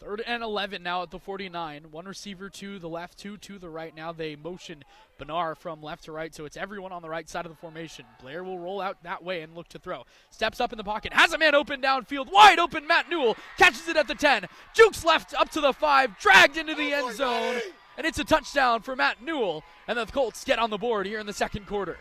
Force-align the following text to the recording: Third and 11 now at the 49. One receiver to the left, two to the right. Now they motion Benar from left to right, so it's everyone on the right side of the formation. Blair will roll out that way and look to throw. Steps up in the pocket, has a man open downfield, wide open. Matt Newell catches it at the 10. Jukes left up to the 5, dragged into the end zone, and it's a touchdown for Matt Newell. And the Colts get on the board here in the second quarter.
Third 0.00 0.22
and 0.26 0.44
11 0.44 0.82
now 0.82 1.02
at 1.02 1.10
the 1.10 1.18
49. 1.18 1.86
One 1.90 2.06
receiver 2.06 2.48
to 2.50 2.78
the 2.78 2.88
left, 2.88 3.18
two 3.18 3.36
to 3.38 3.58
the 3.58 3.68
right. 3.68 3.94
Now 3.94 4.12
they 4.12 4.36
motion 4.36 4.84
Benar 5.18 5.56
from 5.56 5.82
left 5.82 6.04
to 6.04 6.12
right, 6.12 6.32
so 6.32 6.44
it's 6.44 6.56
everyone 6.56 6.92
on 6.92 7.02
the 7.02 7.08
right 7.08 7.28
side 7.28 7.44
of 7.46 7.50
the 7.50 7.56
formation. 7.56 8.04
Blair 8.20 8.44
will 8.44 8.60
roll 8.60 8.80
out 8.80 9.02
that 9.02 9.24
way 9.24 9.40
and 9.40 9.56
look 9.56 9.68
to 9.70 9.78
throw. 9.78 10.04
Steps 10.30 10.60
up 10.60 10.72
in 10.72 10.78
the 10.78 10.84
pocket, 10.84 11.12
has 11.12 11.32
a 11.32 11.38
man 11.38 11.56
open 11.56 11.80
downfield, 11.80 12.30
wide 12.30 12.60
open. 12.60 12.86
Matt 12.86 13.10
Newell 13.10 13.36
catches 13.56 13.88
it 13.88 13.96
at 13.96 14.06
the 14.06 14.14
10. 14.14 14.46
Jukes 14.72 15.04
left 15.04 15.34
up 15.34 15.50
to 15.50 15.60
the 15.60 15.72
5, 15.72 16.18
dragged 16.18 16.56
into 16.56 16.76
the 16.76 16.92
end 16.92 17.16
zone, 17.16 17.60
and 17.96 18.06
it's 18.06 18.20
a 18.20 18.24
touchdown 18.24 18.82
for 18.82 18.94
Matt 18.94 19.20
Newell. 19.20 19.64
And 19.88 19.98
the 19.98 20.06
Colts 20.06 20.44
get 20.44 20.60
on 20.60 20.70
the 20.70 20.78
board 20.78 21.06
here 21.06 21.18
in 21.18 21.26
the 21.26 21.32
second 21.32 21.66
quarter. 21.66 21.96